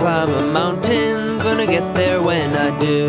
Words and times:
climb 0.00 0.30
a 0.30 0.50
mountain, 0.50 1.38
gonna 1.40 1.66
get 1.66 1.94
there 1.94 2.22
when 2.22 2.56
I 2.56 2.70
do. 2.80 3.08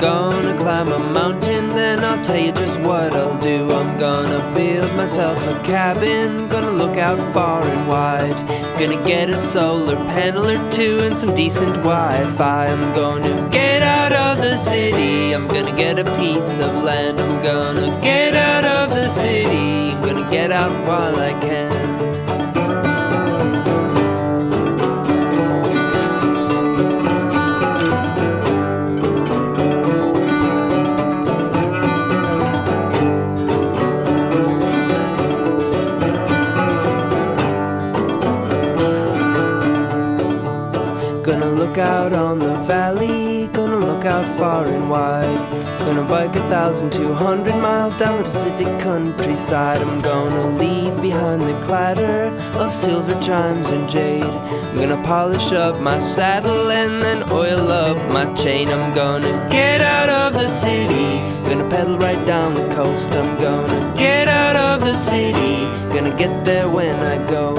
Gonna 0.00 0.56
climb 0.58 0.90
a 0.90 0.98
mountain, 0.98 1.68
then 1.68 2.02
I'll 2.02 2.22
tell 2.24 2.36
you 2.36 2.50
just 2.50 2.80
what 2.80 3.14
I'll 3.14 3.38
do. 3.38 3.70
I'm 3.70 3.96
gonna 3.96 4.40
build 4.52 4.92
myself 4.96 5.38
a 5.46 5.54
cabin, 5.62 6.48
gonna 6.48 6.72
look 6.72 6.96
out 6.96 7.20
far 7.32 7.62
and 7.62 7.88
wide. 7.88 8.38
Gonna 8.80 9.00
get 9.06 9.30
a 9.30 9.38
solar 9.38 9.94
panel 10.14 10.48
or 10.48 10.70
two 10.72 10.98
and 11.06 11.16
some 11.16 11.32
decent 11.32 11.74
Wi 11.76 12.28
Fi. 12.36 12.66
I'm 12.66 12.92
gonna 12.92 13.48
get 13.52 13.82
out 13.82 14.12
of 14.12 14.42
the 14.42 14.56
city, 14.56 15.32
I'm 15.32 15.46
gonna 15.46 15.76
get 15.76 16.00
a 16.00 16.06
piece 16.16 16.58
of 16.58 16.82
land. 16.82 17.20
I'm 17.20 17.40
gonna 17.40 17.88
get 18.02 18.34
out 18.34 18.64
of 18.64 18.90
the 18.90 19.08
city, 19.10 19.92
I'm 19.92 20.02
gonna 20.02 20.28
get 20.28 20.50
out 20.50 20.72
while 20.88 21.14
I 21.20 21.38
can. 21.40 21.79
Two 46.88 47.12
hundred 47.12 47.56
miles 47.56 47.94
down 47.96 48.16
the 48.18 48.24
Pacific 48.24 48.66
countryside. 48.80 49.82
I'm 49.82 50.00
gonna 50.00 50.46
leave 50.56 51.00
behind 51.02 51.42
the 51.42 51.60
clatter 51.60 52.34
of 52.58 52.72
silver 52.72 53.20
chimes 53.20 53.68
and 53.68 53.88
jade. 53.88 54.24
I'm 54.24 54.76
gonna 54.76 55.02
polish 55.04 55.52
up 55.52 55.78
my 55.78 55.98
saddle 55.98 56.70
and 56.70 57.02
then 57.02 57.30
oil 57.30 57.70
up 57.70 57.96
my 58.10 58.32
chain. 58.34 58.70
I'm 58.70 58.94
gonna 58.94 59.46
get 59.50 59.82
out 59.82 60.08
of 60.08 60.32
the 60.32 60.48
city. 60.48 61.20
Gonna 61.48 61.68
pedal 61.68 61.98
right 61.98 62.24
down 62.26 62.54
the 62.54 62.66
coast. 62.74 63.12
I'm 63.12 63.38
gonna 63.38 63.94
get 63.96 64.26
out 64.26 64.56
of 64.56 64.80
the 64.80 64.96
city. 64.96 65.64
Gonna 65.94 66.16
get 66.16 66.44
there 66.44 66.68
when 66.68 66.96
I 66.96 67.18
go. 67.26 67.49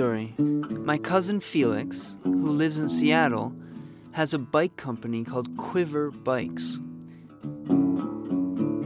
Story 0.00 0.32
my 0.38 0.96
cousin 0.96 1.40
Felix, 1.40 2.16
who 2.24 2.52
lives 2.52 2.78
in 2.78 2.88
Seattle, 2.88 3.52
has 4.12 4.32
a 4.32 4.38
bike 4.38 4.74
company 4.78 5.24
called 5.24 5.54
Quiver 5.58 6.10
Bikes. 6.10 6.80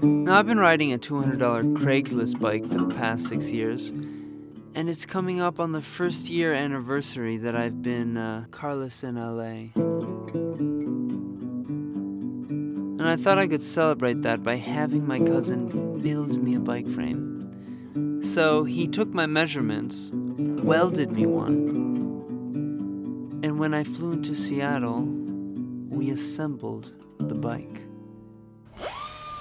Now, 0.02 0.36
I've 0.36 0.48
been 0.48 0.58
riding 0.58 0.92
a 0.92 0.98
$200 0.98 1.38
Craigslist 1.76 2.40
bike 2.40 2.68
for 2.68 2.78
the 2.78 2.92
past 2.96 3.28
six 3.28 3.52
years, 3.52 3.90
and 4.74 4.90
it's 4.90 5.06
coming 5.06 5.40
up 5.40 5.60
on 5.60 5.70
the 5.70 5.80
first 5.80 6.28
year 6.28 6.52
anniversary 6.52 7.36
that 7.36 7.54
I've 7.54 7.80
been 7.80 8.16
uh, 8.16 8.46
carless 8.50 9.04
in 9.04 9.14
LA. 9.14 9.70
And 12.98 13.08
I 13.08 13.14
thought 13.14 13.38
I 13.38 13.46
could 13.46 13.62
celebrate 13.62 14.22
that 14.22 14.42
by 14.42 14.56
having 14.56 15.06
my 15.06 15.20
cousin 15.20 16.00
build 16.02 16.42
me 16.42 16.56
a 16.56 16.58
bike 16.58 16.88
frame. 16.88 18.20
So 18.24 18.64
he 18.64 18.88
took 18.88 19.14
my 19.14 19.26
measurements, 19.26 20.10
welded 20.64 21.12
me 21.12 21.26
one, 21.26 21.68
and 23.42 23.58
when 23.58 23.74
I 23.74 23.84
flew 23.84 24.12
into 24.12 24.34
Seattle, 24.34 25.02
we 25.02 26.08
assembled 26.08 26.92
the 27.18 27.34
bike. 27.34 27.82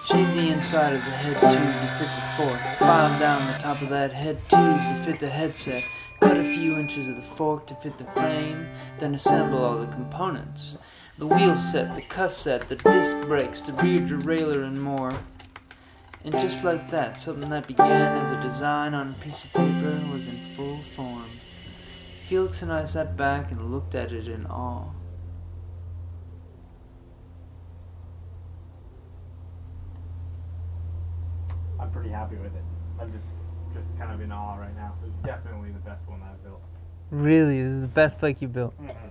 Shaved 0.05 0.33
the 0.33 0.49
inside 0.49 0.91
of 0.91 0.99
the 1.05 1.11
head 1.11 1.39
tube 1.39 1.53
to 1.53 1.87
fit 1.97 2.09
the 2.13 2.21
fork, 2.35 2.59
filed 2.77 3.17
down 3.21 3.47
the 3.47 3.57
top 3.59 3.81
of 3.81 3.87
that 3.87 4.11
head 4.11 4.37
tube 4.49 4.59
to 4.59 5.01
fit 5.05 5.21
the 5.21 5.29
headset, 5.29 5.85
cut 6.19 6.35
a 6.35 6.43
few 6.43 6.73
inches 6.73 7.07
of 7.07 7.15
the 7.15 7.21
fork 7.21 7.67
to 7.67 7.75
fit 7.75 7.97
the 7.97 8.03
frame, 8.11 8.67
then 8.99 9.15
assemble 9.15 9.63
all 9.63 9.77
the 9.77 9.87
components. 9.87 10.77
The 11.17 11.27
wheel 11.27 11.55
set, 11.55 11.95
the 11.95 12.01
cassette, 12.01 12.67
the 12.67 12.75
disc 12.75 13.17
brakes, 13.21 13.61
the 13.61 13.71
rear 13.73 13.99
derailleur, 13.99 14.65
and 14.65 14.81
more. 14.81 15.13
And 16.25 16.33
just 16.35 16.63
like 16.63 16.89
that, 16.89 17.17
something 17.17 17.49
that 17.49 17.67
began 17.67 18.17
as 18.17 18.31
a 18.31 18.41
design 18.41 18.93
on 18.93 19.09
a 19.09 19.23
piece 19.23 19.43
of 19.43 19.51
paper 19.51 19.99
was 20.11 20.29
in 20.29 20.35
full 20.35 20.77
form. 20.77 21.12
Felix 22.33 22.63
and 22.63 22.73
I 22.73 22.83
sat 22.85 23.15
back 23.15 23.51
and 23.51 23.71
looked 23.71 23.93
at 23.93 24.11
it 24.11 24.27
in 24.27 24.47
awe. 24.47 24.89
I'm 31.79 31.91
pretty 31.91 32.09
happy 32.09 32.37
with 32.37 32.55
it. 32.55 32.63
I'm 32.99 33.13
just 33.13 33.27
just 33.71 33.95
kind 33.99 34.11
of 34.11 34.19
in 34.19 34.31
awe 34.31 34.55
right 34.55 34.75
now. 34.75 34.95
It's 35.07 35.19
definitely 35.19 35.69
the 35.73 35.79
best 35.81 36.07
one 36.07 36.23
I've 36.23 36.43
built. 36.43 36.59
Really, 37.11 37.61
this 37.61 37.73
is 37.73 37.81
the 37.81 37.87
best 37.87 38.19
bike 38.19 38.41
you 38.41 38.47
built. 38.47 38.73
Mm-hmm. 38.81 39.09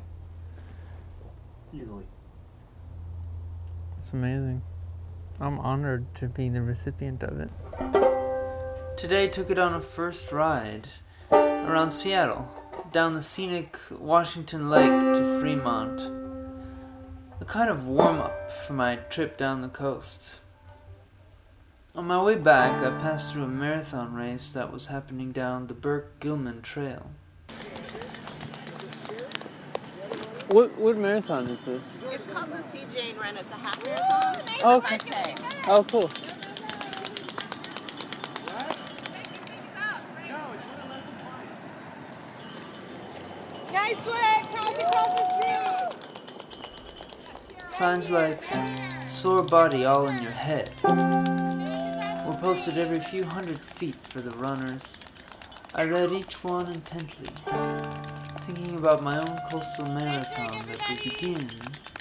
Easily. 1.80 2.06
It's 4.00 4.10
amazing. 4.10 4.62
I'm 5.38 5.60
honored 5.60 6.12
to 6.16 6.26
be 6.26 6.48
the 6.48 6.60
recipient 6.60 7.22
of 7.22 7.38
it. 7.38 7.50
Today 8.96 9.28
took 9.28 9.48
it 9.48 9.60
on 9.60 9.74
a 9.74 9.80
first 9.80 10.32
ride 10.32 10.88
around 11.30 11.92
Seattle, 11.92 12.48
down 12.92 13.14
the 13.14 13.22
scenic 13.22 13.78
Washington 13.90 14.68
Lake 14.68 15.14
to 15.14 15.40
Fremont. 15.40 16.10
A 17.40 17.44
kind 17.44 17.70
of 17.70 17.88
warm 17.88 18.20
up 18.20 18.52
for 18.52 18.74
my 18.74 18.96
trip 18.96 19.38
down 19.38 19.62
the 19.62 19.68
coast. 19.68 20.40
On 21.94 22.06
my 22.06 22.22
way 22.22 22.34
back, 22.34 22.84
I 22.84 22.90
passed 22.98 23.32
through 23.32 23.44
a 23.44 23.48
marathon 23.48 24.14
race 24.14 24.52
that 24.52 24.72
was 24.72 24.88
happening 24.88 25.32
down 25.32 25.68
the 25.68 25.74
Burke 25.74 26.20
Gilman 26.20 26.60
Trail. 26.60 27.10
What 30.48 30.76
what 30.76 30.98
marathon 30.98 31.46
is 31.46 31.62
this? 31.62 31.98
It's 32.10 32.26
called 32.30 32.50
the 32.50 32.62
C. 32.62 32.80
Jane 32.94 33.16
Run. 33.16 33.36
It's 33.38 33.50
a 33.50 33.56
half 33.56 33.82
marathon. 33.84 34.58
Oh, 34.62 34.76
okay. 34.78 34.98
Oh, 35.66 35.84
cool. 35.84 36.10
Signs 47.72 48.10
like 48.10 48.42
sore 49.08 49.42
body 49.42 49.86
all 49.86 50.06
in 50.06 50.22
your 50.22 50.30
head 50.30 50.70
were 50.84 52.36
posted 52.38 52.76
every 52.76 53.00
few 53.00 53.24
hundred 53.24 53.58
feet 53.58 53.94
for 53.94 54.20
the 54.20 54.28
runners. 54.36 54.98
I 55.74 55.84
read 55.84 56.12
each 56.12 56.44
one 56.44 56.70
intently, 56.70 57.30
thinking 58.40 58.76
about 58.76 59.02
my 59.02 59.18
own 59.18 59.38
coastal 59.50 59.86
marathon 59.86 60.66
that 60.66 60.86
will 60.86 61.02
begin 61.02 61.48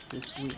this 0.10 0.38
week. 0.38 0.58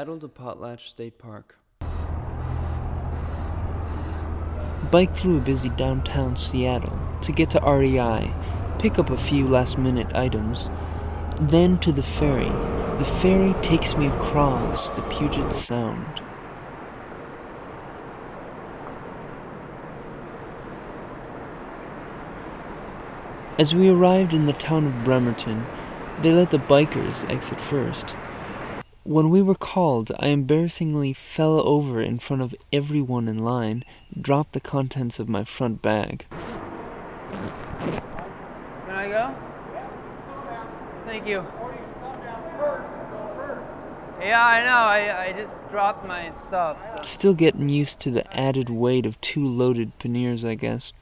To 0.00 0.28
Potlatch 0.28 0.88
State 0.88 1.18
Park. 1.18 1.58
Bike 4.90 5.14
through 5.14 5.36
a 5.36 5.40
busy 5.40 5.68
downtown 5.68 6.36
Seattle 6.36 6.98
to 7.20 7.32
get 7.32 7.50
to 7.50 7.60
REI, 7.60 8.32
pick 8.78 8.98
up 8.98 9.10
a 9.10 9.18
few 9.18 9.46
last 9.46 9.76
minute 9.76 10.06
items, 10.14 10.70
then 11.38 11.76
to 11.80 11.92
the 11.92 12.02
ferry. 12.02 12.48
The 12.96 13.04
ferry 13.04 13.52
takes 13.62 13.94
me 13.94 14.06
across 14.06 14.88
the 14.88 15.02
Puget 15.02 15.52
Sound. 15.52 16.22
As 23.58 23.74
we 23.74 23.90
arrived 23.90 24.32
in 24.32 24.46
the 24.46 24.54
town 24.54 24.86
of 24.86 25.04
Bremerton, 25.04 25.66
they 26.22 26.32
let 26.32 26.50
the 26.50 26.58
bikers 26.58 27.28
exit 27.28 27.60
first. 27.60 28.16
When 29.10 29.28
we 29.28 29.42
were 29.42 29.56
called, 29.56 30.12
I 30.20 30.28
embarrassingly 30.28 31.14
fell 31.14 31.66
over 31.66 32.00
in 32.00 32.20
front 32.20 32.42
of 32.42 32.54
everyone 32.72 33.26
in 33.26 33.38
line, 33.38 33.82
dropped 34.16 34.52
the 34.52 34.60
contents 34.60 35.18
of 35.18 35.28
my 35.28 35.42
front 35.42 35.82
bag. 35.82 36.26
Can 36.30 36.40
I 38.88 39.08
go? 39.08 39.34
Thank 41.06 41.26
you. 41.26 41.44
Yeah, 44.20 44.44
I 44.44 44.64
know. 44.64 44.70
I, 44.70 45.26
I 45.26 45.32
just 45.32 45.70
dropped 45.70 46.06
my 46.06 46.32
stuff. 46.46 46.76
So. 46.98 47.02
Still 47.02 47.34
getting 47.34 47.68
used 47.68 47.98
to 48.02 48.12
the 48.12 48.32
added 48.32 48.70
weight 48.70 49.06
of 49.06 49.20
two 49.20 49.44
loaded 49.44 49.98
panniers, 49.98 50.44
I 50.44 50.54
guess. 50.54 50.92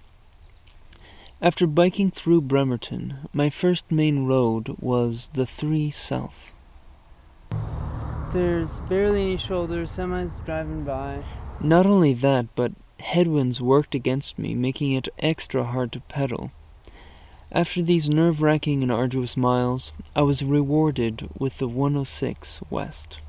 After 1.43 1.67
biking 1.67 2.11
through 2.11 2.41
Bremerton, 2.41 3.29
my 3.35 3.51
first 3.51 3.93
main 3.93 4.25
road 4.25 4.77
was 4.81 5.29
the 5.35 5.45
3 5.45 5.91
South. 5.91 6.53
There's 8.33 8.81
barely 8.81 9.23
any 9.23 9.37
shoulders, 9.37 9.97
semis 9.97 10.45
driving 10.45 10.85
by. 10.85 11.25
Not 11.61 11.87
only 11.87 12.13
that, 12.15 12.55
but 12.55 12.73
headwinds 13.01 13.61
worked 13.61 13.95
against 13.95 14.39
me, 14.39 14.55
making 14.55 14.93
it 14.93 15.09
extra 15.19 15.65
hard 15.65 15.93
to 15.93 16.01
pedal. 16.01 16.53
After 17.51 17.81
these 17.83 18.11
nerve 18.11 18.43
wracking 18.43 18.83
and 18.83 18.93
arduous 18.93 19.37
miles, 19.37 19.93
I 20.15 20.23
was 20.23 20.45
rewarded 20.45 21.31
with 21.39 21.59
the 21.59 21.69
106 21.69 22.61
West. 22.69 23.21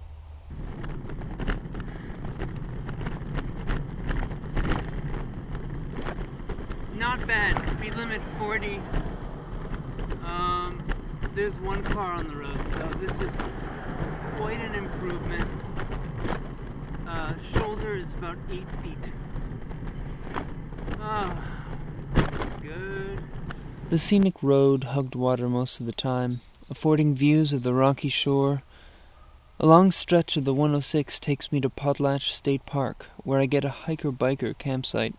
not 6.99 7.25
bad. 7.25 7.57
Speed 7.77 7.95
limit 7.95 8.21
40. 8.37 8.79
Um, 10.23 10.77
there's 11.33 11.55
one 11.55 11.81
car 11.83 12.11
on 12.11 12.27
the 12.27 12.35
road, 12.35 12.59
so 12.71 12.87
this 12.99 13.11
is 13.21 13.33
quite 14.39 14.61
an 14.61 14.73
improvement. 14.73 15.45
Uh, 17.05 17.33
shoulder 17.53 17.95
is 17.97 18.13
about 18.13 18.37
8 18.49 18.63
feet. 18.81 18.97
Ah, 21.01 21.43
good. 22.61 23.19
The 23.89 23.97
scenic 23.97 24.41
road 24.41 24.85
hugged 24.85 25.13
water 25.13 25.49
most 25.49 25.81
of 25.81 25.85
the 25.85 25.91
time, 25.91 26.39
affording 26.69 27.17
views 27.17 27.51
of 27.51 27.63
the 27.63 27.73
rocky 27.73 28.07
shore. 28.07 28.63
A 29.59 29.67
long 29.67 29.91
stretch 29.91 30.37
of 30.37 30.45
the 30.45 30.53
106 30.53 31.19
takes 31.19 31.51
me 31.51 31.59
to 31.59 31.69
Potlatch 31.69 32.31
State 32.31 32.65
Park, 32.65 33.07
where 33.17 33.41
I 33.41 33.45
get 33.45 33.65
a 33.65 33.83
hiker 33.83 34.13
biker 34.13 34.57
campsite. 34.57 35.15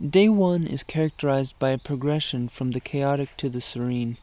Day 0.00 0.30
one 0.30 0.66
is 0.66 0.82
characterized 0.82 1.60
by 1.60 1.72
a 1.72 1.78
progression 1.78 2.48
from 2.48 2.70
the 2.70 2.80
chaotic 2.80 3.36
to 3.36 3.50
the 3.50 3.60
serene. 3.60 4.16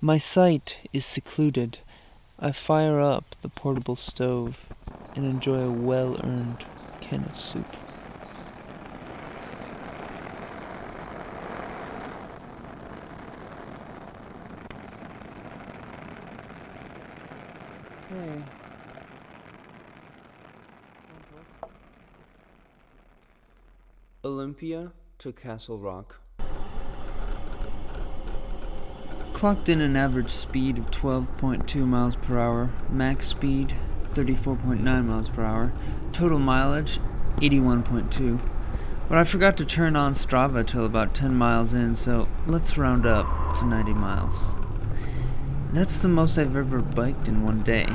My 0.00 0.16
site 0.16 0.88
is 0.94 1.04
secluded. 1.04 1.76
I 2.40 2.52
fire 2.52 3.00
up 3.00 3.34
the 3.42 3.48
portable 3.48 3.96
stove 3.96 4.58
and 5.16 5.24
enjoy 5.24 5.58
a 5.58 5.72
well 5.72 6.20
earned 6.22 6.64
can 7.00 7.24
of 7.24 7.34
soup. 7.34 7.66
Olympia 24.24 24.92
to 25.18 25.32
Castle 25.32 25.78
Rock. 25.78 26.20
Clocked 29.38 29.68
in 29.68 29.80
an 29.80 29.94
average 29.94 30.30
speed 30.30 30.78
of 30.78 30.90
12.2 30.90 31.86
miles 31.86 32.16
per 32.16 32.40
hour, 32.40 32.70
max 32.90 33.26
speed 33.26 33.72
34.9 34.12 34.82
miles 34.82 35.28
per 35.28 35.44
hour, 35.44 35.72
total 36.10 36.40
mileage 36.40 36.98
81.2. 37.36 38.40
But 39.08 39.16
I 39.16 39.22
forgot 39.22 39.56
to 39.58 39.64
turn 39.64 39.94
on 39.94 40.14
Strava 40.14 40.66
till 40.66 40.84
about 40.84 41.14
10 41.14 41.36
miles 41.36 41.72
in, 41.72 41.94
so 41.94 42.26
let's 42.48 42.76
round 42.76 43.06
up 43.06 43.54
to 43.58 43.64
90 43.64 43.94
miles. 43.94 44.50
That's 45.72 46.00
the 46.00 46.08
most 46.08 46.36
I've 46.36 46.56
ever 46.56 46.80
biked 46.80 47.28
in 47.28 47.44
one 47.44 47.62
day. 47.62 47.86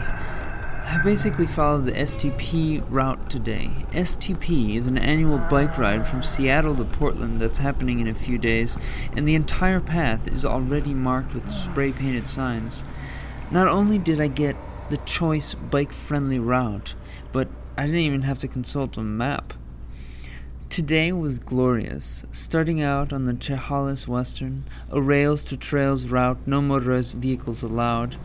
I 0.85 1.01
basically 1.01 1.47
followed 1.47 1.85
the 1.85 1.93
STP 1.93 2.83
route 2.89 3.29
today. 3.29 3.71
STP 3.93 4.75
is 4.75 4.85
an 4.85 4.97
annual 4.97 5.37
bike 5.37 5.77
ride 5.77 6.05
from 6.05 6.21
Seattle 6.21 6.75
to 6.75 6.83
Portland 6.83 7.39
that's 7.39 7.59
happening 7.59 8.01
in 8.01 8.07
a 8.09 8.13
few 8.13 8.37
days, 8.37 8.77
and 9.15 9.25
the 9.25 9.35
entire 9.35 9.79
path 9.79 10.27
is 10.27 10.43
already 10.43 10.93
marked 10.93 11.33
with 11.33 11.49
spray 11.49 11.93
painted 11.93 12.27
signs. 12.27 12.83
Not 13.49 13.69
only 13.69 13.97
did 13.97 14.19
I 14.19 14.27
get 14.27 14.57
the 14.89 14.97
choice 14.97 15.53
bike 15.53 15.93
friendly 15.93 16.37
route, 16.37 16.95
but 17.31 17.47
I 17.77 17.85
didn't 17.85 18.01
even 18.01 18.23
have 18.23 18.39
to 18.39 18.49
consult 18.49 18.97
a 18.97 19.01
map. 19.01 19.53
Today 20.69 21.13
was 21.13 21.39
glorious, 21.39 22.25
starting 22.31 22.81
out 22.81 23.13
on 23.13 23.25
the 23.25 23.33
Chehalis 23.33 24.07
Western, 24.07 24.65
a 24.91 25.01
rails 25.01 25.43
to 25.45 25.55
trails 25.55 26.07
route, 26.07 26.39
no 26.45 26.61
motorized 26.61 27.15
vehicles 27.15 27.63
allowed. 27.63 28.17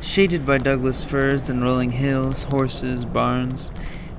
Shaded 0.00 0.46
by 0.46 0.58
Douglas 0.58 1.04
firs 1.04 1.50
and 1.50 1.60
rolling 1.60 1.90
hills, 1.90 2.44
horses, 2.44 3.04
barns, 3.04 3.72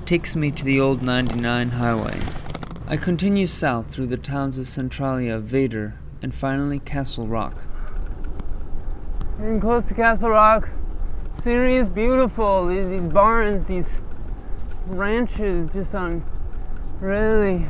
takes 0.04 0.36
me 0.36 0.50
to 0.50 0.62
the 0.62 0.78
old 0.78 1.02
99 1.02 1.70
highway. 1.70 2.20
I 2.86 2.98
continue 2.98 3.46
south 3.46 3.90
through 3.90 4.08
the 4.08 4.18
towns 4.18 4.58
of 4.58 4.66
Centralia, 4.66 5.38
Vader, 5.38 5.94
and 6.20 6.34
finally 6.34 6.80
Castle 6.80 7.26
Rock. 7.26 7.64
Getting 9.38 9.58
close 9.58 9.82
to 9.86 9.94
Castle 9.94 10.28
Rock. 10.28 10.68
Scenery 11.42 11.76
is 11.76 11.88
beautiful. 11.88 12.66
These, 12.66 12.88
these 12.88 13.10
barns, 13.12 13.64
these 13.64 13.88
ranches, 14.86 15.70
just 15.72 15.94
on 15.94 16.22
really 17.00 17.64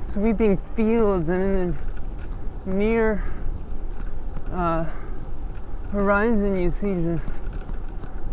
sweeping 0.00 0.58
fields, 0.74 1.28
and 1.28 1.42
in 1.42 1.78
the 2.64 2.74
near 2.74 3.22
uh, 4.50 4.86
horizon 5.92 6.58
you 6.58 6.70
see 6.70 6.94
just 7.02 7.28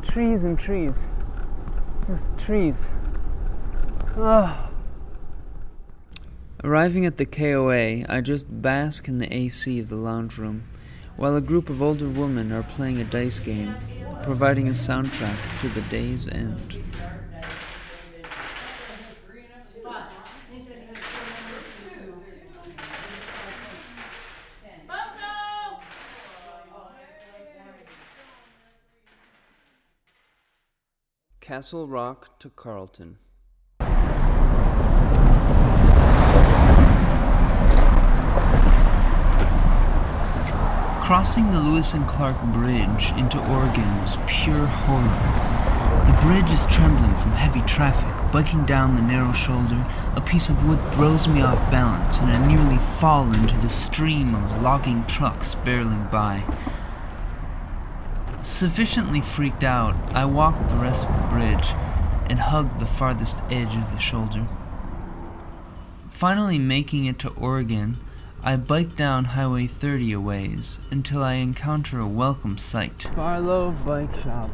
trees 0.02 0.46
and 0.46 0.58
trees. 0.58 0.94
Just 2.08 2.26
trees. 2.38 2.88
Oh. 4.16 4.70
Arriving 6.64 7.06
at 7.06 7.18
the 7.18 7.26
KOA, 7.26 8.06
I 8.08 8.22
just 8.22 8.62
bask 8.62 9.10
in 9.10 9.18
the 9.18 9.34
AC 9.34 9.78
of 9.78 9.90
the 9.90 9.98
lounge 9.98 10.38
room, 10.38 10.64
while 11.18 11.36
a 11.36 11.42
group 11.42 11.70
of 11.70 11.82
older 11.82 12.08
women 12.08 12.54
are 12.54 12.64
playing 12.64 13.00
a 13.00 13.04
dice 13.04 13.40
game, 13.40 13.76
providing 14.24 14.70
a 14.70 14.72
soundtrack 14.72 15.38
to 15.60 15.68
the 15.70 15.82
day's 15.82 16.30
end. 16.30 16.82
Castle 31.50 31.88
Rock 31.88 32.38
to 32.38 32.50
Carlton. 32.52 33.18
Crossing 41.02 41.50
the 41.50 41.60
Lewis 41.60 41.96
and 41.96 42.08
Clark 42.08 42.40
Bridge 42.54 43.10
into 43.18 43.40
Oregon 43.52 44.00
was 44.04 44.20
pure 44.28 44.68
horror. 44.68 45.02
The 46.06 46.22
bridge 46.22 46.52
is 46.52 46.68
trembling 46.68 47.18
from 47.18 47.32
heavy 47.32 47.62
traffic. 47.62 48.32
Biking 48.32 48.64
down 48.68 48.94
the 48.94 49.02
narrow 49.02 49.34
shoulder, 49.34 49.84
a 50.16 50.22
piece 50.22 50.50
of 50.50 50.68
wood 50.70 50.80
throws 50.94 51.28
me 51.28 51.42
off 51.42 51.72
balance, 51.72 52.20
and 52.20 52.30
I 52.30 52.46
nearly 52.46 52.78
fall 52.78 53.34
into 53.34 53.58
the 53.58 53.72
stream 53.72 54.36
of 54.36 54.62
logging 54.62 55.04
trucks 55.08 55.56
barreling 55.56 56.12
by. 56.12 56.44
Sufficiently 58.60 59.22
freaked 59.22 59.64
out, 59.64 59.96
I 60.14 60.26
walked 60.26 60.68
the 60.68 60.76
rest 60.76 61.10
of 61.10 61.16
the 61.16 61.28
bridge 61.30 61.72
and 62.30 62.38
hugged 62.38 62.78
the 62.78 62.86
farthest 62.86 63.40
edge 63.50 63.74
of 63.74 63.90
the 63.94 64.00
shoulder. 64.00 64.46
Finally 66.10 66.60
making 66.60 67.06
it 67.06 67.18
to 67.20 67.30
Oregon, 67.30 67.96
I 68.44 68.58
bike 68.58 68.98
down 68.98 69.24
Highway 69.24 69.66
30 69.66 70.12
a 70.12 70.20
ways 70.20 70.78
until 70.92 71.24
I 71.24 71.36
encounter 71.36 72.02
a 72.02 72.06
welcome 72.06 72.58
sight. 72.58 73.08
Barlow 73.16 73.72
Bike 73.72 74.14
Shop. 74.24 74.52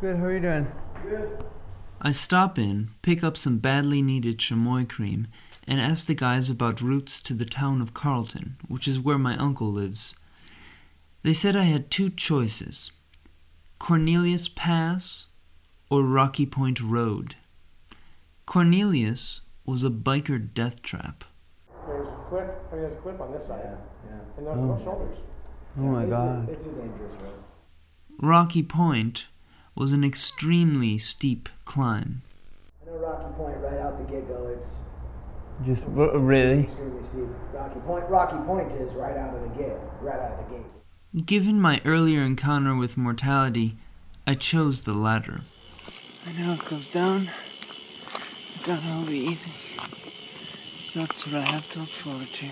Good, 0.00 0.16
how 0.16 0.24
are 0.24 0.32
you 0.32 0.40
doing? 0.40 0.72
Good. 1.02 1.44
I 2.00 2.12
stop 2.12 2.58
in, 2.58 2.92
pick 3.02 3.22
up 3.22 3.36
some 3.36 3.58
badly 3.58 4.00
needed 4.00 4.38
chamois 4.38 4.86
cream, 4.86 5.28
and 5.68 5.80
ask 5.80 6.06
the 6.06 6.14
guys 6.14 6.48
about 6.48 6.80
routes 6.80 7.20
to 7.20 7.34
the 7.34 7.44
town 7.44 7.82
of 7.82 7.92
Carlton, 7.92 8.56
which 8.68 8.88
is 8.88 8.98
where 8.98 9.18
my 9.18 9.36
uncle 9.36 9.70
lives. 9.70 10.14
They 11.22 11.34
said 11.34 11.54
I 11.54 11.64
had 11.64 11.90
two 11.90 12.08
choices 12.08 12.90
Cornelius 13.78 14.48
Pass 14.48 15.26
or 15.90 16.02
Rocky 16.02 16.46
Point 16.46 16.80
Road. 16.80 17.34
Cornelius 18.46 19.42
was 19.66 19.84
a 19.84 19.90
biker 19.90 20.38
death 20.54 20.80
trap. 20.80 21.24
There's 21.86 22.08
a 22.08 22.10
cliff, 22.30 22.48
I 22.72 22.74
mean, 22.74 22.82
there's 22.82 22.98
a 22.98 23.00
cliff 23.02 23.20
on 23.20 23.32
this 23.32 23.46
side, 23.46 23.76
Yeah. 24.06 24.18
and 24.38 24.46
there's 24.46 24.56
no 24.56 24.78
oh. 24.80 24.84
shoulders. 24.84 25.18
Oh 25.78 25.82
my 25.82 26.02
it's 26.04 26.10
god. 26.10 26.48
A, 26.48 26.52
it's 26.52 26.64
a 26.64 26.70
dangerous 26.70 27.22
road. 27.22 27.34
Rocky 28.20 28.62
Point 28.62 29.26
was 29.74 29.92
an 29.92 30.02
extremely 30.02 30.96
steep 30.96 31.50
climb. 31.66 32.22
I 32.82 32.86
know 32.90 32.96
Rocky 32.96 33.34
Point 33.36 33.58
right 33.58 33.78
out 33.78 33.98
the 33.98 34.10
get 34.10 34.26
go. 34.26 34.48
It's 34.48 34.76
Just 35.64 35.82
uh, 35.82 36.02
it's 36.02 36.14
really? 36.16 36.60
extremely 36.60 37.04
steep. 37.04 37.26
Rocky 37.52 37.80
Point. 37.80 38.08
Rocky 38.08 38.36
Point 38.46 38.72
is 38.72 38.94
right 38.94 39.16
out 39.16 39.34
of 39.34 39.42
the 39.42 39.48
gate. 39.58 39.76
Right 40.00 40.20
out 40.20 40.38
of 40.38 40.48
the 40.48 40.56
gate. 40.56 41.26
Given 41.26 41.60
my 41.60 41.80
earlier 41.84 42.22
encounter 42.22 42.76
with 42.76 42.96
mortality, 42.96 43.76
I 44.26 44.34
chose 44.34 44.84
the 44.84 44.92
latter. 44.92 45.40
I 46.26 46.32
know 46.40 46.52
it 46.52 46.64
goes 46.64 46.86
down. 46.88 47.30
Downhill 48.64 49.00
will 49.00 49.06
be 49.06 49.18
easy. 49.18 49.52
That's 50.94 51.26
what 51.26 51.36
I 51.36 51.40
have 51.42 51.70
to 51.72 51.80
look 51.80 51.88
forward 51.88 52.28
to. 52.28 52.46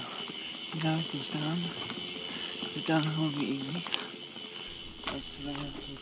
Now 0.82 0.98
it 0.98 1.12
goes 1.12 1.28
down. 1.28 1.58
The 2.74 2.80
downhill 2.80 3.24
will 3.24 3.38
be 3.38 3.44
easy. 3.46 3.72
That's 3.82 3.84
what 3.84 4.00
I 4.00 5.04
have 5.04 5.04
to 5.04 5.05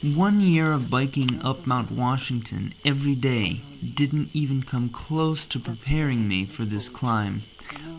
One 0.02 0.40
year 0.40 0.72
of 0.72 0.90
biking 0.90 1.40
up 1.42 1.66
Mount 1.66 1.90
Washington 1.90 2.74
every 2.84 3.14
day 3.14 3.60
didn't 3.82 4.30
even 4.32 4.62
come 4.62 4.88
close 4.88 5.46
to 5.46 5.58
preparing 5.60 6.26
me 6.28 6.44
for 6.44 6.64
this 6.64 6.88
climb. 6.88 7.42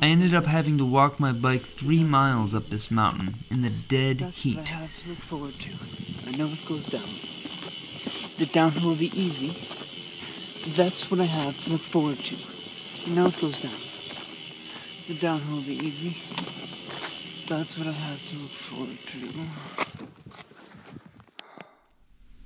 I 0.02 0.08
ended 0.08 0.34
up 0.34 0.46
having 0.46 0.78
to 0.78 0.86
walk 0.86 1.20
my 1.20 1.32
bike 1.32 1.64
three 1.64 2.04
miles 2.04 2.54
up 2.54 2.66
this 2.68 2.92
mountain 2.92 3.36
in 3.50 3.62
the 3.62 3.70
dead 3.70 4.20
That's 4.20 4.42
heat. 4.44 4.58
what 4.58 4.72
I 4.72 4.76
have 4.76 5.04
to 5.04 5.10
look 5.10 5.18
forward 5.18 5.54
to. 5.60 5.72
I 6.28 6.36
know 6.36 6.48
it 6.48 6.66
goes 6.66 6.88
down. 6.88 7.10
The 8.38 8.46
downhill 8.46 8.90
will 8.90 8.96
be 8.98 9.20
easy. 9.20 9.50
That's 10.76 11.10
what 11.10 11.20
I 11.20 11.26
have 11.26 11.64
to 11.64 11.72
look 11.72 11.82
forward 11.82 12.18
to. 12.20 12.36
I 13.08 13.16
know 13.16 13.28
it 13.28 13.40
goes 13.40 13.62
down. 13.62 13.72
The 15.08 15.14
downhill 15.20 15.58
will 15.58 15.64
be 15.64 15.78
easy. 15.78 16.18
That's 17.48 17.78
what 17.78 17.88
I 17.88 17.92
have 17.92 18.30
to 18.30 18.38
look 18.38 18.52
forward 18.52 18.98
to. 19.08 19.85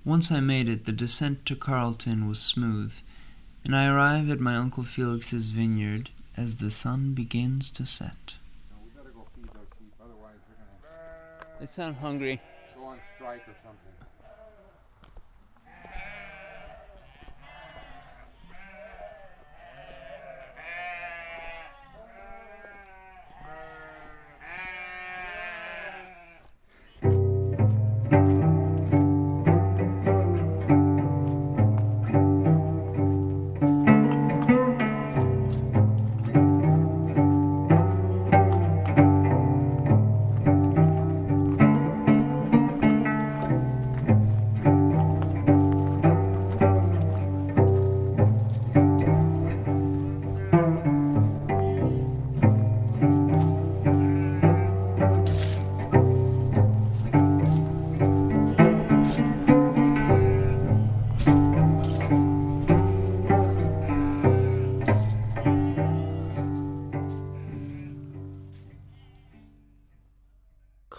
Once 0.09 0.31
I 0.31 0.39
made 0.39 0.67
it, 0.67 0.85
the 0.85 0.91
descent 0.91 1.45
to 1.45 1.55
Carlton 1.55 2.27
was 2.27 2.39
smooth, 2.39 2.95
and 3.63 3.75
I 3.75 3.85
arrive 3.85 4.27
at 4.31 4.39
my 4.39 4.55
Uncle 4.55 4.83
Felix's 4.83 5.49
vineyard 5.49 6.09
as 6.35 6.57
the 6.57 6.71
sun 6.71 7.13
begins 7.13 7.69
to 7.69 7.85
set. 7.85 8.33
we 8.83 8.89
gotta 8.97 9.11
go 9.11 9.27
feed 9.35 9.45
those 9.53 9.67
sheep, 9.77 9.93
otherwise 10.03 10.39
They 11.59 11.67
sound 11.67 11.97
hungry. 11.97 12.41
go 12.75 12.85
on 12.85 12.97
strike 13.15 13.47
or 13.47 13.53
something. 13.63 13.98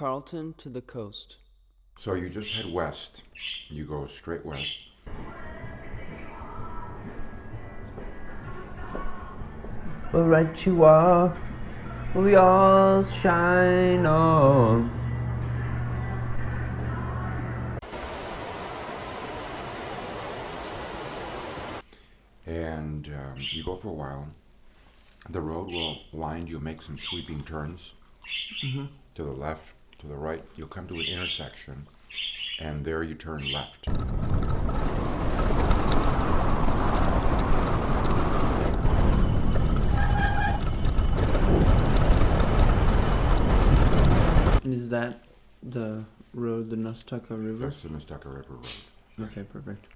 Carlton 0.00 0.54
to 0.56 0.70
the 0.70 0.80
coast. 0.80 1.36
So 1.98 2.14
you 2.14 2.30
just 2.30 2.54
head 2.54 2.72
west. 2.72 3.20
You 3.68 3.84
go 3.84 4.06
straight 4.06 4.46
west. 4.46 4.78
We'll 10.10 10.24
write 10.24 10.64
you 10.64 10.84
are. 10.84 11.36
We 12.14 12.34
all 12.36 13.04
shine 13.20 14.06
on. 14.06 14.90
And 22.46 23.06
um, 23.06 23.34
you 23.36 23.62
go 23.62 23.76
for 23.76 23.88
a 23.88 23.92
while. 23.92 24.28
The 25.28 25.42
road 25.42 25.70
will 25.70 25.98
wind. 26.10 26.48
You'll 26.48 26.62
make 26.62 26.80
some 26.80 26.96
sweeping 26.96 27.42
turns 27.42 27.92
to 29.14 29.22
the 29.22 29.32
left, 29.32 29.74
to 30.00 30.06
the 30.06 30.16
right. 30.16 30.42
You'll 30.56 30.68
come 30.68 30.86
to 30.88 30.94
an 30.94 31.06
intersection, 31.06 31.86
and 32.58 32.84
there 32.84 33.02
you 33.02 33.14
turn 33.14 33.50
left. 33.52 33.86
And 44.64 44.74
is 44.74 44.88
that 44.90 45.24
the 45.62 46.04
road, 46.32 46.70
the 46.70 46.76
Nestucca 46.76 47.30
River? 47.30 47.66
That's 47.66 47.82
the 47.82 47.88
Nestucca 47.88 48.26
River 48.26 48.54
Road. 48.54 48.66
Okay, 49.20 49.42
perfect. 49.42 49.86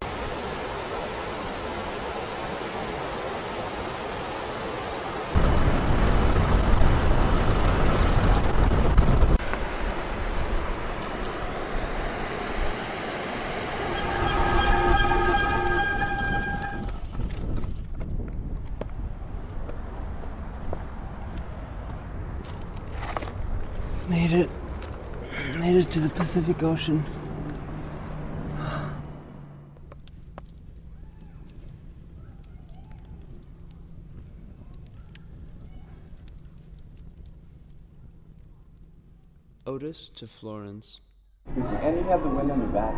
Made 24.14 24.30
it. 24.30 24.50
Made 25.58 25.74
it 25.74 25.90
to 25.90 25.98
the 25.98 26.08
Pacific 26.08 26.62
Ocean. 26.62 27.02
Otis 39.66 40.10
to 40.10 40.28
Florence. 40.28 41.00
And 41.46 41.96
you 41.96 42.04
have 42.04 42.22
the 42.22 42.28
wind 42.28 42.52
on 42.52 42.60
your 42.60 42.68
back 42.68 42.94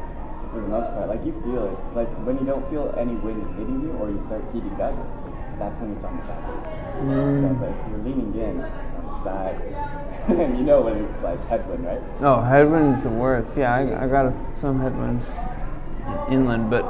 for 0.52 0.60
the 0.60 0.68
most 0.68 0.90
part. 0.90 1.08
Like 1.08 1.24
you 1.24 1.32
feel 1.42 1.64
it. 1.64 1.96
Like 1.96 2.08
when 2.26 2.36
you 2.36 2.44
don't 2.44 2.68
feel 2.68 2.94
any 2.98 3.14
wind 3.14 3.40
hitting 3.56 3.80
you 3.80 3.92
or 3.92 4.10
you 4.10 4.18
start 4.18 4.44
heating 4.52 4.78
up, 4.78 4.94
that's 5.58 5.80
when 5.80 5.92
it's 5.92 6.04
on 6.04 6.18
the 6.18 6.22
back. 6.24 6.44
Mm. 7.00 7.40
So, 7.40 7.54
but 7.54 7.70
if 7.70 7.90
you're 7.90 8.04
leaning 8.04 8.34
in, 8.34 8.60
it's 8.60 8.94
on 8.96 9.06
the 9.06 9.24
side. 9.24 9.95
you 10.28 10.64
know 10.64 10.80
when 10.80 10.96
it's 11.04 11.22
like 11.22 11.38
headwind, 11.46 11.84
right? 11.84 12.00
Oh, 12.20 12.40
headwind's 12.40 13.04
the 13.04 13.10
worst. 13.10 13.48
Yeah, 13.56 13.72
I, 13.72 14.04
I 14.04 14.08
got 14.08 14.34
some 14.60 14.80
headwinds 14.80 15.24
inland, 16.30 16.68
but 16.68 16.84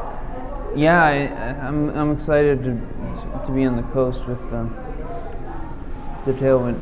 yeah, 0.75 1.05
I, 1.05 1.67
I'm 1.67 1.91
I'm 1.91 2.13
excited 2.13 2.63
to 2.65 2.71
to 3.47 3.53
be 3.53 3.65
on 3.65 3.77
the 3.77 3.83
coast 3.93 4.27
with 4.27 4.41
um, 4.55 4.75
the 6.25 6.33
tailwind. 6.33 6.81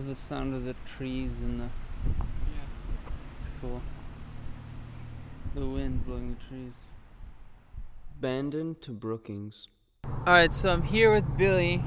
Love 0.00 0.08
the 0.08 0.14
sound 0.14 0.54
of 0.54 0.64
the 0.64 0.74
trees 0.86 1.34
and 1.42 1.60
the. 1.60 1.68
It's 3.36 3.50
cool. 3.60 3.82
The 5.54 5.66
wind 5.66 6.06
blowing 6.06 6.38
the 6.40 6.46
trees. 6.48 6.72
Bandon 8.18 8.76
to 8.80 8.92
Brookings. 8.92 9.68
Alright, 10.06 10.54
so 10.54 10.72
I'm 10.72 10.84
here 10.84 11.12
with 11.12 11.36
Billy, 11.36 11.84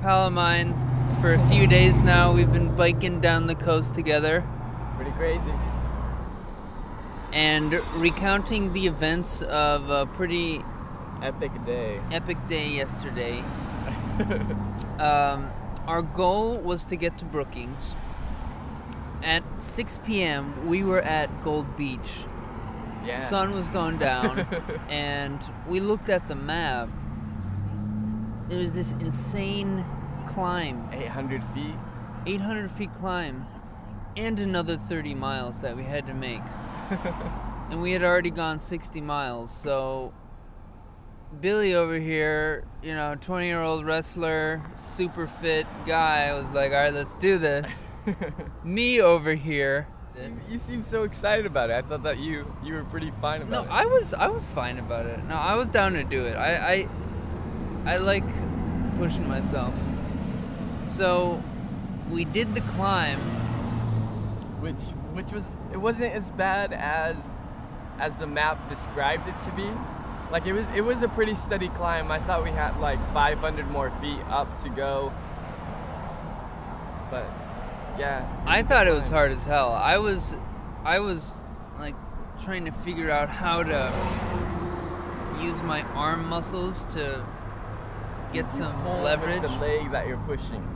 pal 0.00 0.28
of 0.28 0.32
mine, 0.32 0.74
for 1.20 1.34
a 1.34 1.48
few 1.50 1.66
days 1.66 2.00
now. 2.00 2.32
We've 2.32 2.50
been 2.50 2.74
biking 2.76 3.20
down 3.20 3.46
the 3.46 3.54
coast 3.54 3.94
together 3.94 4.42
Pretty 4.96 5.10
crazy. 5.10 5.52
and 7.34 7.74
recounting 8.00 8.72
the 8.72 8.86
events 8.86 9.42
of 9.42 9.90
a 9.90 10.06
pretty 10.06 10.64
Epic 11.20 11.52
day. 11.66 12.00
epic 12.10 12.38
day 12.48 12.70
yesterday. 12.70 13.40
um, 14.98 15.50
our 15.90 16.02
goal 16.02 16.56
was 16.56 16.84
to 16.84 16.94
get 16.94 17.18
to 17.18 17.24
Brookings. 17.24 17.96
At 19.24 19.42
6 19.58 19.98
p.m., 20.06 20.68
we 20.68 20.84
were 20.84 21.02
at 21.02 21.28
Gold 21.42 21.76
Beach. 21.76 22.10
Yeah. 23.04 23.20
Sun 23.24 23.52
was 23.54 23.66
going 23.66 23.98
down, 23.98 24.38
and 24.88 25.40
we 25.66 25.80
looked 25.80 26.08
at 26.08 26.28
the 26.28 26.36
map. 26.36 26.88
There 28.48 28.60
was 28.60 28.72
this 28.72 28.92
insane 28.92 29.84
climb, 30.28 30.88
800 30.92 31.42
feet. 31.54 31.74
800 32.24 32.70
feet 32.70 32.90
climb, 33.00 33.46
and 34.16 34.38
another 34.38 34.76
30 34.76 35.14
miles 35.16 35.60
that 35.60 35.76
we 35.76 35.82
had 35.82 36.06
to 36.06 36.14
make. 36.14 36.42
and 37.70 37.82
we 37.82 37.90
had 37.90 38.04
already 38.04 38.30
gone 38.30 38.60
60 38.60 39.00
miles, 39.00 39.50
so 39.52 40.12
Billy 41.38 41.74
over 41.74 41.94
here, 41.98 42.64
you 42.82 42.94
know, 42.94 43.16
20 43.20 43.46
year 43.46 43.62
old 43.62 43.84
wrestler, 43.84 44.62
super 44.76 45.26
fit 45.26 45.66
guy, 45.86 46.32
was 46.38 46.50
like, 46.52 46.72
all 46.72 46.78
right, 46.78 46.92
let's 46.92 47.14
do 47.16 47.38
this. 47.38 47.84
Me 48.64 49.00
over 49.00 49.34
here. 49.34 49.86
You 50.50 50.58
seem 50.58 50.82
so 50.82 51.04
excited 51.04 51.46
about 51.46 51.70
it. 51.70 51.74
I 51.74 51.82
thought 51.82 52.02
that 52.02 52.18
you 52.18 52.52
you 52.64 52.74
were 52.74 52.84
pretty 52.84 53.12
fine 53.20 53.40
No, 53.40 53.46
about 53.46 53.64
it. 53.64 53.68
No, 53.68 53.72
I 53.74 53.84
was 53.86 54.12
I 54.12 54.26
was 54.26 54.44
fine 54.48 54.78
about 54.78 55.06
it. 55.06 55.22
No, 55.24 55.36
I 55.36 55.54
was 55.54 55.68
down 55.68 55.92
to 55.92 56.02
do 56.02 56.24
it. 56.26 56.34
I 56.34 56.88
I, 57.86 57.94
I 57.94 57.96
like 57.98 58.24
pushing 58.98 59.28
myself. 59.28 59.72
So 60.86 61.42
we 62.10 62.24
did 62.24 62.54
the 62.56 62.60
climb. 62.62 63.20
which 64.60 64.80
which 65.14 65.32
was 65.32 65.58
it 65.72 65.76
wasn't 65.78 66.12
as 66.12 66.32
bad 66.32 66.72
as 66.72 67.30
as 68.00 68.18
the 68.18 68.26
map 68.26 68.68
described 68.68 69.28
it 69.28 69.40
to 69.42 69.52
be. 69.52 69.70
Like 70.30 70.46
it 70.46 70.52
was 70.52 70.66
it 70.74 70.82
was 70.82 71.02
a 71.02 71.08
pretty 71.08 71.34
steady 71.34 71.68
climb. 71.70 72.10
I 72.10 72.20
thought 72.20 72.44
we 72.44 72.50
had 72.50 72.78
like 72.80 72.98
500 73.12 73.70
more 73.70 73.90
feet 74.00 74.20
up 74.28 74.62
to 74.62 74.68
go. 74.68 75.12
But 77.10 77.26
yeah, 77.98 78.28
I 78.46 78.62
thought 78.62 78.86
it 78.86 78.92
was 78.92 79.08
hard 79.08 79.32
as 79.32 79.44
hell. 79.44 79.72
I 79.72 79.98
was 79.98 80.36
I 80.84 81.00
was 81.00 81.32
like 81.78 81.96
trying 82.42 82.64
to 82.66 82.72
figure 82.72 83.10
out 83.10 83.28
how 83.28 83.62
to 83.62 83.92
use 85.42 85.62
my 85.62 85.82
arm 85.94 86.28
muscles 86.28 86.84
to 86.86 87.24
get 88.32 88.50
some 88.50 88.72
pull 88.82 88.94
with 88.96 89.04
leverage. 89.04 89.42
the 89.42 89.48
leg 89.48 89.90
that 89.90 90.06
you're 90.06 90.16
pushing. 90.18 90.66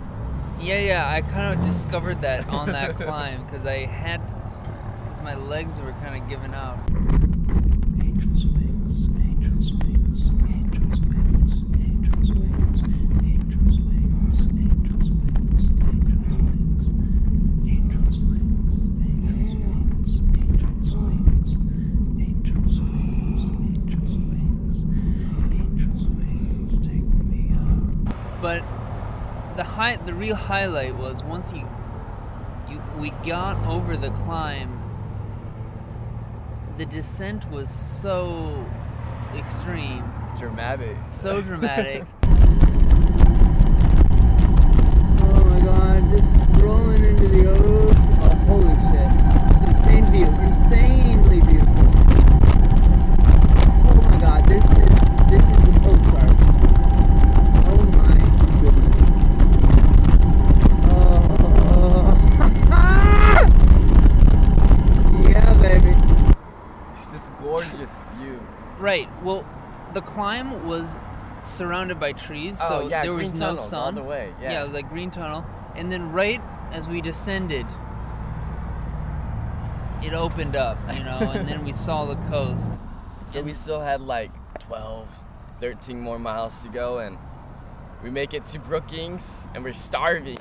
Yeah, 0.60 0.80
yeah, 0.80 1.08
I 1.08 1.20
kind 1.20 1.58
of 1.58 1.64
discovered 1.66 2.22
that 2.22 2.48
on 2.48 2.68
that 2.68 2.96
climb 3.00 3.44
because 3.44 3.66
I 3.66 3.86
had, 3.86 4.20
because 5.04 5.22
my 5.22 5.34
legs 5.34 5.78
were 5.78 5.92
kind 5.92 6.20
of 6.20 6.28
giving 6.28 6.54
out. 6.54 6.78
The 29.56 29.62
high 29.64 29.96
the 29.96 30.12
real 30.12 30.34
highlight 30.34 30.96
was 30.96 31.22
once 31.22 31.52
you 31.52 31.68
you 32.68 32.82
we 32.98 33.10
got 33.24 33.56
over 33.68 33.96
the 33.96 34.10
climb 34.10 34.80
the 36.76 36.84
descent 36.86 37.48
was 37.50 37.70
so 37.70 38.66
extreme 39.36 40.04
Dramatic. 40.36 40.96
so 41.06 41.40
dramatic 41.40 42.04
oh 45.20 45.44
my 45.48 45.60
god 45.60 46.02
just 46.10 46.34
rolling 46.60 47.04
into 47.04 47.28
the 47.28 47.48
ocean 47.48 48.18
oh 48.22 48.34
holy 48.48 48.74
shit 48.90 49.10
it's 49.70 49.86
insane 49.86 50.06
view 50.10 50.26
insanely 50.42 51.40
beautiful 51.42 51.86
oh 53.86 53.94
my 54.02 54.16
god 54.20 54.44
this 54.48 54.64
is 54.64 54.70
this 55.30 55.44
is 55.44 55.60
the 55.64 55.72
postcard 55.80 56.34
oh 57.70 57.82
my 57.92 58.18
goodness 58.60 59.00
Oh. 60.86 62.10
yeah, 65.28 65.52
baby. 65.60 65.94
It's 66.94 67.06
this 67.12 67.30
gorgeous 67.40 68.04
view. 68.18 68.40
Right. 68.78 69.08
Well, 69.22 69.46
the 69.92 70.00
climb 70.00 70.66
was 70.66 70.96
surrounded 71.54 71.98
by 72.00 72.12
trees, 72.12 72.58
oh, 72.62 72.68
so 72.68 72.74
Oh, 72.84 72.88
yeah, 72.88 73.02
there 73.02 73.12
was 73.12 73.32
green 73.32 73.40
no 73.40 73.56
sun. 73.56 73.80
all 73.80 73.92
the 73.92 74.02
way, 74.02 74.32
yeah. 74.40 74.60
it 74.60 74.64
was 74.64 74.72
like 74.72 74.88
green 74.88 75.10
tunnel, 75.10 75.44
and 75.74 75.90
then 75.90 76.12
right 76.12 76.40
as 76.72 76.88
we 76.88 77.00
descended, 77.00 77.66
it 80.02 80.12
opened 80.12 80.56
up, 80.56 80.76
you 80.94 81.02
know, 81.02 81.18
and 81.32 81.48
then 81.48 81.64
we 81.64 81.72
saw 81.72 82.04
the 82.04 82.16
coast. 82.28 82.70
So 83.26 83.42
we 83.42 83.52
still 83.54 83.80
had 83.80 84.00
like 84.02 84.30
12, 84.60 85.08
13 85.58 85.98
more 85.98 86.18
miles 86.20 86.62
to 86.62 86.68
go, 86.68 86.98
and 86.98 87.16
we 88.02 88.10
make 88.10 88.32
it 88.34 88.44
to 88.46 88.60
Brookings, 88.60 89.44
and 89.54 89.64
we're 89.64 89.72
starving. 89.72 90.36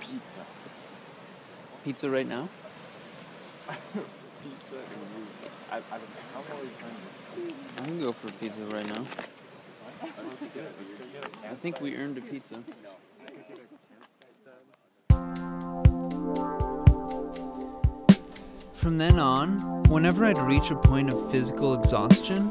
Pizza. 0.00 0.46
Pizza 1.84 2.10
right 2.10 2.26
now. 2.26 2.48
Pizza 4.42 4.76
and. 4.76 5.26
I, 5.70 5.76
I 5.76 5.80
don't 5.90 6.00
know. 6.00 6.06
How 6.34 6.40
long 6.40 6.60
are 6.60 6.64
you 6.64 6.70
trying 6.78 6.94
to 6.94 7.82
I 7.82 7.86
can 7.86 8.00
go 8.00 8.12
for 8.12 8.28
a 8.28 8.32
pizza 8.32 8.64
right 8.66 8.86
now. 8.86 9.04
I 11.44 11.54
think 11.54 11.80
we 11.80 11.96
earned 11.96 12.18
a 12.18 12.20
pizza. 12.20 12.62
From 18.74 18.98
then 18.98 19.18
on, 19.18 19.82
whenever 19.84 20.24
I'd 20.24 20.38
reach 20.38 20.70
a 20.70 20.76
point 20.76 21.12
of 21.12 21.30
physical 21.32 21.74
exhaustion, 21.74 22.50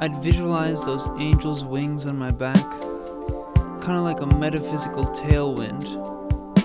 I'd 0.00 0.22
visualize 0.22 0.82
those 0.82 1.08
angels' 1.18 1.64
wings 1.64 2.04
on 2.06 2.18
my 2.18 2.30
back, 2.30 2.62
kind 3.80 3.96
of 3.96 4.02
like 4.02 4.20
a 4.20 4.26
metaphysical 4.26 5.06
tailwind, 5.06 6.11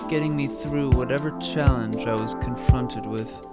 getting 0.08 0.34
me 0.34 0.46
through 0.46 0.88
whatever 0.90 1.38
challenge 1.38 1.96
I 2.06 2.14
was 2.14 2.32
confronted 2.36 3.04
with. 3.04 3.46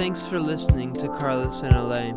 Thanks 0.00 0.22
for 0.22 0.40
listening 0.40 0.94
to 0.94 1.08
Carless 1.18 1.60
in 1.60 1.72
LA. 1.72 2.16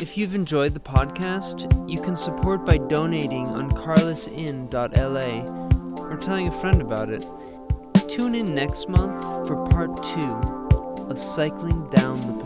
If 0.00 0.16
you've 0.16 0.36
enjoyed 0.36 0.72
the 0.72 0.78
podcast, 0.78 1.90
you 1.90 1.98
can 2.00 2.14
support 2.14 2.64
by 2.64 2.78
donating 2.78 3.48
on 3.48 3.72
carlessin.la 3.72 5.24
or 6.00 6.16
telling 6.18 6.46
a 6.46 6.60
friend 6.60 6.80
about 6.80 7.10
it. 7.10 7.26
Tune 8.08 8.36
in 8.36 8.54
next 8.54 8.88
month 8.88 9.20
for 9.48 9.66
part 9.66 9.96
two 9.96 11.08
of 11.10 11.18
Cycling 11.18 11.90
Down 11.90 12.20
the. 12.20 12.41